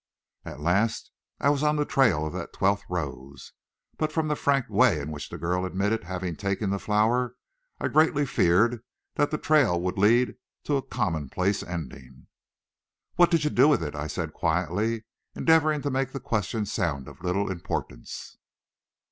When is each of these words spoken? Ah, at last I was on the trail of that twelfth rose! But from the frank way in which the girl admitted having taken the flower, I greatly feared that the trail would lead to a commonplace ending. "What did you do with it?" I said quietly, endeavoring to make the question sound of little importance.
Ah, 0.43 0.49
at 0.49 0.59
last 0.59 1.11
I 1.39 1.51
was 1.51 1.61
on 1.61 1.75
the 1.75 1.85
trail 1.85 2.25
of 2.25 2.33
that 2.33 2.53
twelfth 2.53 2.83
rose! 2.89 3.53
But 3.97 4.11
from 4.11 4.29
the 4.29 4.35
frank 4.35 4.65
way 4.67 4.99
in 4.99 5.11
which 5.11 5.29
the 5.29 5.37
girl 5.37 5.63
admitted 5.63 6.05
having 6.05 6.35
taken 6.35 6.71
the 6.71 6.79
flower, 6.79 7.35
I 7.79 7.87
greatly 7.87 8.25
feared 8.25 8.81
that 9.13 9.29
the 9.29 9.37
trail 9.37 9.79
would 9.79 9.99
lead 9.99 10.37
to 10.63 10.75
a 10.77 10.81
commonplace 10.81 11.61
ending. 11.61 12.25
"What 13.13 13.29
did 13.29 13.43
you 13.43 13.51
do 13.51 13.67
with 13.67 13.83
it?" 13.83 13.93
I 13.93 14.07
said 14.07 14.33
quietly, 14.33 15.05
endeavoring 15.35 15.83
to 15.83 15.91
make 15.91 16.13
the 16.13 16.19
question 16.19 16.65
sound 16.65 17.07
of 17.07 17.21
little 17.23 17.51
importance. 17.51 18.39